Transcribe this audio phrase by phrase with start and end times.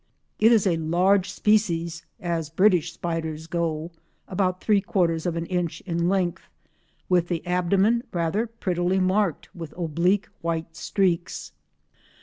[0.39, 6.09] It is a large species as British spiders go—about three quarters of an inch in
[6.09, 11.51] length—with the abdomen rather prettily marked with oblique white streaks.